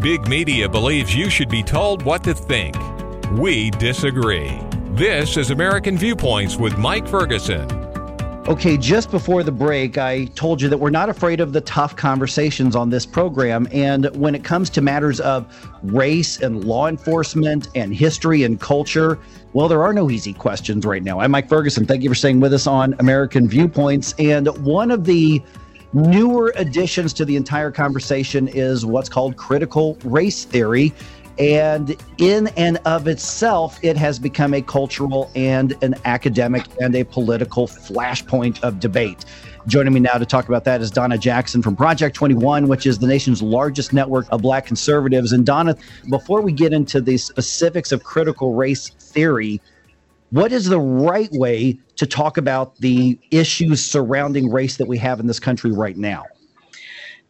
[0.00, 2.74] Big media believes you should be told what to think.
[3.32, 4.58] We disagree.
[4.92, 7.70] This is American Viewpoints with Mike Ferguson.
[8.48, 11.96] Okay, just before the break, I told you that we're not afraid of the tough
[11.96, 13.68] conversations on this program.
[13.72, 15.46] And when it comes to matters of
[15.82, 19.18] race and law enforcement and history and culture,
[19.52, 21.20] well, there are no easy questions right now.
[21.20, 21.84] I'm Mike Ferguson.
[21.84, 24.14] Thank you for staying with us on American Viewpoints.
[24.18, 25.42] And one of the
[25.92, 30.92] newer additions to the entire conversation is what's called critical race theory.
[31.38, 37.04] And in and of itself, it has become a cultural and an academic and a
[37.04, 39.24] political flashpoint of debate.
[39.66, 42.98] Joining me now to talk about that is Donna Jackson from Project 21, which is
[42.98, 45.32] the nation's largest network of black conservatives.
[45.32, 45.76] And Donna,
[46.08, 49.60] before we get into the specifics of critical race theory,
[50.30, 55.20] what is the right way to talk about the issues surrounding race that we have
[55.20, 56.24] in this country right now?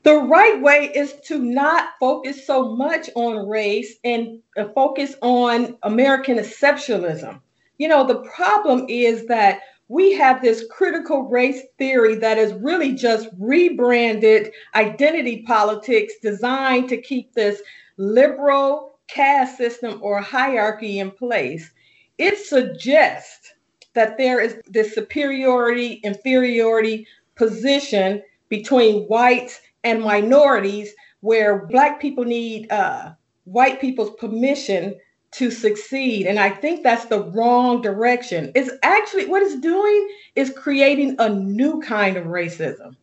[0.04, 5.76] The right way is to not focus so much on race and uh, focus on
[5.82, 7.40] American exceptionalism.
[7.78, 12.94] You know, the problem is that we have this critical race theory that is really
[12.94, 17.60] just rebranded identity politics designed to keep this
[17.96, 21.72] liberal caste system or hierarchy in place
[22.20, 23.54] it suggests
[23.94, 32.70] that there is this superiority inferiority position between whites and minorities where black people need
[32.70, 33.12] uh,
[33.44, 34.94] white people's permission
[35.32, 36.26] to succeed.
[36.26, 38.52] And i think that's the wrong direction.
[38.54, 42.96] It's actually what it's doing is creating a new kind of racism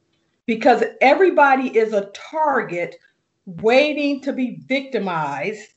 [0.45, 2.95] because everybody is a target
[3.45, 5.69] waiting to be victimized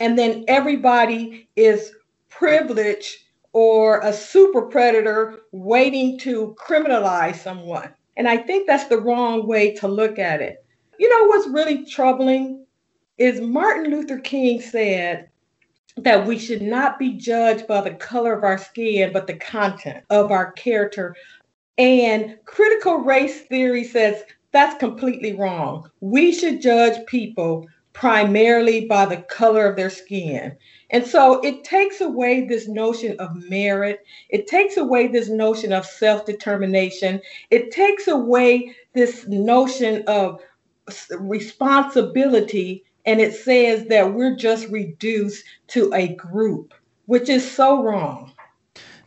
[0.00, 1.92] and then everybody is
[2.28, 3.23] privilege
[3.54, 7.88] or a super predator waiting to criminalize someone.
[8.16, 10.64] And I think that's the wrong way to look at it.
[10.98, 12.66] You know what's really troubling
[13.16, 15.28] is Martin Luther King said
[15.96, 20.04] that we should not be judged by the color of our skin, but the content
[20.10, 21.14] of our character.
[21.78, 25.88] And critical race theory says that's completely wrong.
[26.00, 30.54] We should judge people primarily by the color of their skin.
[30.90, 34.04] And so it takes away this notion of merit.
[34.28, 37.20] It takes away this notion of self determination.
[37.50, 40.40] It takes away this notion of
[41.18, 42.84] responsibility.
[43.06, 46.74] And it says that we're just reduced to a group,
[47.06, 48.32] which is so wrong.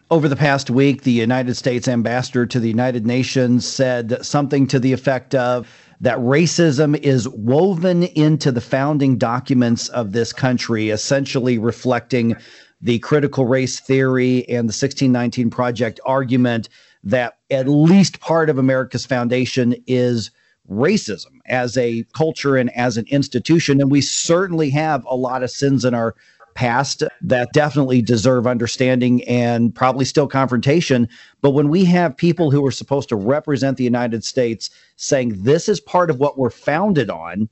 [0.09, 4.79] Over the past week, the United States ambassador to the United Nations said something to
[4.79, 11.57] the effect of, that racism is woven into the founding documents of this country, essentially
[11.57, 12.35] reflecting
[12.81, 16.69] the critical race theory and the 1619 Project argument
[17.03, 20.29] that at least part of America's foundation is
[20.69, 23.81] racism as a culture and as an institution.
[23.81, 26.13] And we certainly have a lot of sins in our
[26.57, 31.07] past that definitely deserve understanding and probably still confrontation.
[31.41, 35.69] But when we have people who are supposed to represent the United States saying this
[35.69, 37.47] is part of what we're founded on,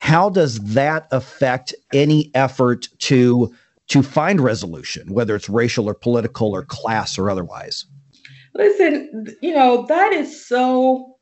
[0.00, 3.54] how does that affect any effort to
[3.88, 7.84] to find resolution, whether it's racial or political or class or otherwise?
[8.54, 11.18] Listen, you know, that is so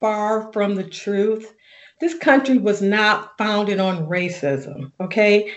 [0.00, 1.52] far from the truth.
[2.00, 5.52] This country was not founded on racism, okay?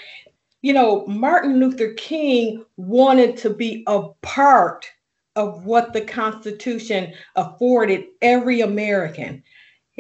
[0.62, 4.86] You know, Martin Luther King wanted to be a part
[5.36, 9.42] of what the Constitution afforded every American.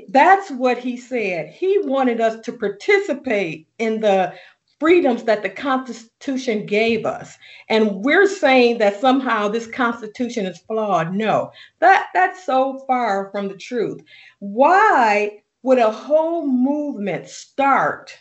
[0.09, 1.49] That's what he said.
[1.49, 4.33] He wanted us to participate in the
[4.79, 7.37] freedoms that the Constitution gave us.
[7.67, 11.13] And we're saying that somehow this Constitution is flawed.
[11.13, 14.01] No, that, that's so far from the truth.
[14.39, 18.17] Why would a whole movement start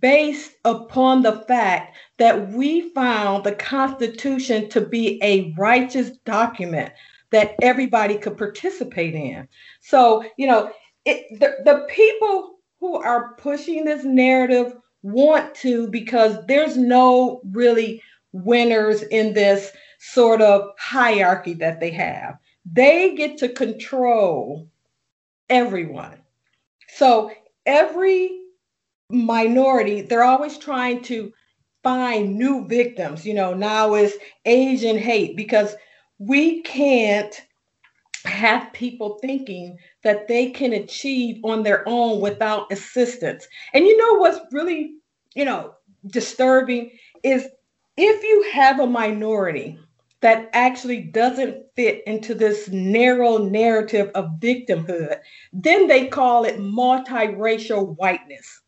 [0.00, 6.92] based upon the fact that we found the Constitution to be a righteous document
[7.30, 9.46] that everybody could participate in.
[9.80, 10.72] So, you know,
[11.04, 18.02] it, the, the people who are pushing this narrative want to because there's no really
[18.32, 22.38] winners in this sort of hierarchy that they have.
[22.70, 24.68] They get to control
[25.48, 26.18] everyone.
[26.88, 27.30] So
[27.66, 28.47] every
[29.10, 31.32] minority, they're always trying to
[31.82, 33.24] find new victims.
[33.24, 35.74] You know, now is Asian hate because
[36.18, 37.40] we can't
[38.24, 43.46] have people thinking that they can achieve on their own without assistance.
[43.72, 44.96] And you know what's really,
[45.34, 45.74] you know,
[46.08, 46.90] disturbing
[47.22, 47.48] is
[47.96, 49.78] if you have a minority
[50.20, 55.18] that actually doesn't fit into this narrow narrative of victimhood,
[55.52, 58.60] then they call it multiracial whiteness.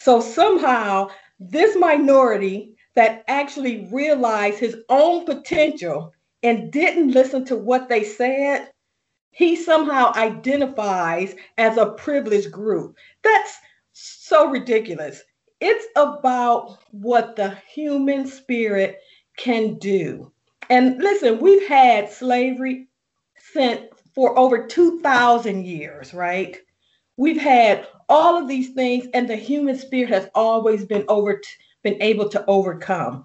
[0.00, 6.12] So somehow, this minority that actually realized his own potential
[6.42, 8.70] and didn't listen to what they said,
[9.30, 12.96] he somehow identifies as a privileged group.
[13.22, 13.56] That's
[13.92, 15.22] so ridiculous.
[15.60, 18.98] It's about what the human spirit
[19.36, 20.32] can do.
[20.68, 22.88] And listen, we've had slavery
[23.38, 23.82] since
[24.14, 26.58] for over 2,000 years, right?
[27.16, 31.40] We've had all of these things, and the human spirit has always been over
[31.82, 33.24] been able to overcome.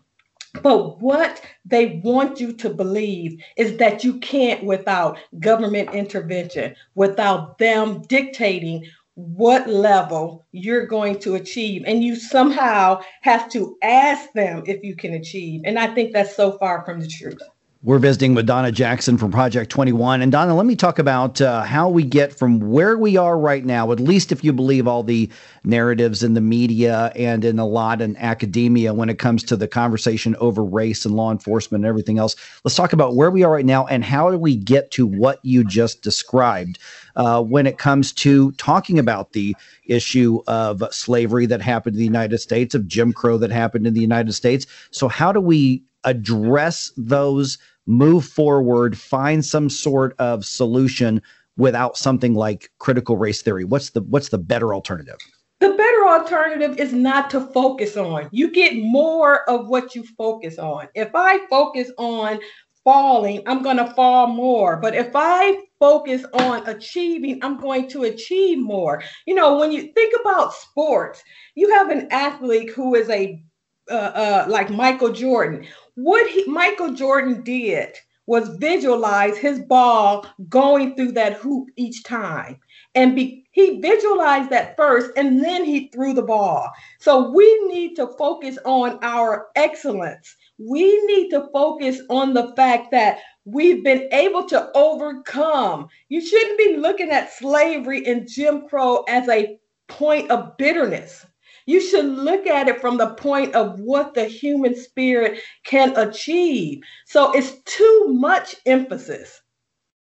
[0.63, 7.57] But what they want you to believe is that you can't without government intervention, without
[7.59, 8.85] them dictating
[9.15, 11.83] what level you're going to achieve.
[11.85, 15.61] And you somehow have to ask them if you can achieve.
[15.65, 17.41] And I think that's so far from the truth.
[17.87, 20.21] We're visiting with Donna Jackson from Project 21.
[20.21, 23.63] And Donna, let me talk about uh, how we get from where we are right
[23.63, 25.29] now, at least if you believe all the
[25.63, 29.69] narratives in the media and in a lot in academia when it comes to the
[29.69, 32.35] conversation over race and law enforcement and everything else.
[32.65, 35.39] Let's talk about where we are right now and how do we get to what
[35.43, 36.79] you just described
[37.15, 39.55] uh, when it comes to talking about the
[39.85, 43.93] issue of slavery that happened in the United States, of Jim Crow that happened in
[43.93, 44.67] the United States.
[44.91, 47.57] So, how do we address those,
[47.87, 51.21] move forward, find some sort of solution
[51.57, 53.65] without something like critical race theory?
[53.65, 55.17] What's the what's the better alternative?
[55.59, 58.29] The better alternative is not to focus on.
[58.31, 60.87] You get more of what you focus on.
[60.93, 62.39] If I focus on
[62.83, 64.77] falling, I'm going to fall more.
[64.77, 69.01] But if I focus on achieving, I'm going to achieve more.
[69.25, 71.23] You know, when you think about sports,
[71.55, 73.43] you have an athlete who is a
[73.89, 75.65] uh, uh, like Michael Jordan.
[75.95, 77.95] What he, Michael Jordan did
[78.27, 82.59] was visualize his ball going through that hoop each time.
[82.93, 86.69] And be, he visualized that first and then he threw the ball.
[86.99, 90.35] So we need to focus on our excellence.
[90.57, 95.87] We need to focus on the fact that we've been able to overcome.
[96.09, 99.57] You shouldn't be looking at slavery and Jim Crow as a
[99.87, 101.25] point of bitterness.
[101.67, 106.81] You should look at it from the point of what the human spirit can achieve.
[107.05, 109.41] So it's too much emphasis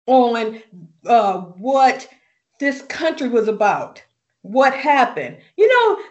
[0.07, 0.61] on
[1.05, 2.07] uh, what
[2.59, 4.03] this country was about,
[4.41, 5.37] what happened.
[5.55, 6.03] You know,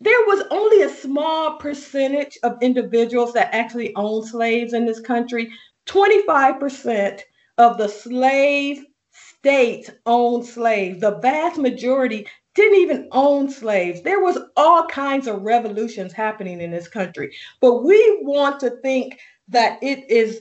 [0.00, 5.52] there was only a small percentage of individuals that actually owned slaves in this country.
[5.86, 7.20] 25%
[7.58, 11.00] of the slave states owned slaves.
[11.00, 14.02] The vast majority didn't even own slaves.
[14.02, 17.34] There was all kinds of revolutions happening in this country.
[17.60, 19.18] But we want to think
[19.48, 20.40] that it is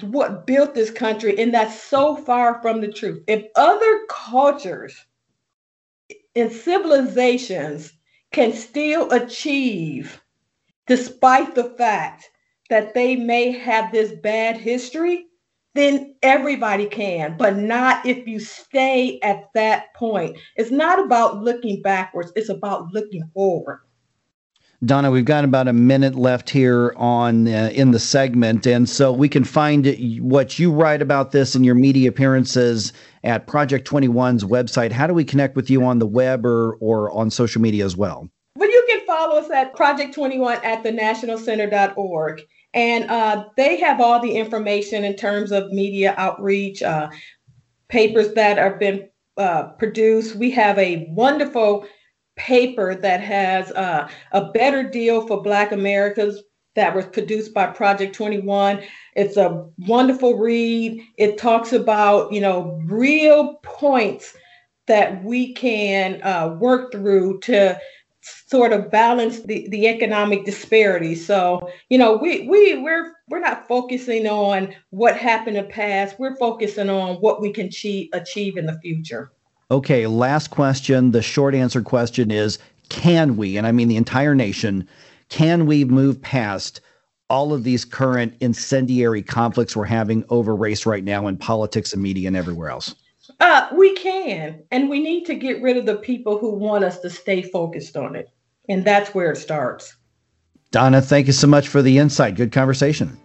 [0.00, 3.22] what built this country, and that's so far from the truth.
[3.26, 5.06] If other cultures
[6.34, 7.92] and civilizations
[8.32, 10.20] can still achieve,
[10.86, 12.30] despite the fact
[12.68, 15.26] that they may have this bad history,
[15.76, 20.38] then everybody can, but not if you stay at that point.
[20.56, 23.80] It's not about looking backwards, it's about looking forward.
[24.84, 29.10] Donna, we've got about a minute left here on uh, in the segment, and so
[29.10, 29.86] we can find
[30.20, 32.92] what you write about this in your media appearances
[33.24, 34.92] at Project 21's website.
[34.92, 37.96] How do we connect with you on the web or or on social media as
[37.96, 38.28] well?
[38.56, 42.42] Well, you can follow us at Project 21 at the nationalcenter.org.
[42.76, 47.08] And uh, they have all the information in terms of media outreach, uh,
[47.88, 50.36] papers that have been uh, produced.
[50.36, 51.86] We have a wonderful
[52.36, 56.42] paper that has uh, a better deal for Black Americans
[56.74, 58.82] that was produced by Project 21.
[59.14, 61.02] It's a wonderful read.
[61.16, 64.36] It talks about, you know, real points
[64.86, 67.80] that we can uh, work through to
[68.46, 71.14] sort of balance the, the economic disparity.
[71.14, 76.18] So, you know, we we we're we're not focusing on what happened in the past.
[76.18, 79.32] We're focusing on what we can achieve achieve in the future.
[79.70, 81.10] Okay, last question.
[81.10, 84.88] The short answer question is can we, and I mean the entire nation,
[85.28, 86.80] can we move past
[87.28, 92.00] all of these current incendiary conflicts we're having over race right now in politics and
[92.02, 92.94] media and everywhere else?
[93.66, 97.00] Uh, we can, and we need to get rid of the people who want us
[97.00, 98.30] to stay focused on it.
[98.68, 99.96] And that's where it starts.
[100.70, 102.34] Donna, thank you so much for the insight.
[102.34, 103.16] Good conversation.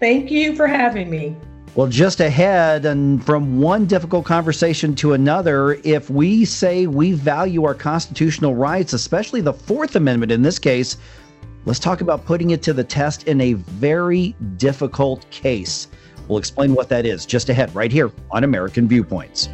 [0.00, 1.36] Thank you for having me.
[1.74, 7.64] Well, just ahead, and from one difficult conversation to another, if we say we value
[7.64, 10.96] our constitutional rights, especially the Fourth Amendment in this case,
[11.66, 15.88] let's talk about putting it to the test in a very difficult case.
[16.28, 19.48] We'll explain what that is just ahead, right here on American Viewpoints.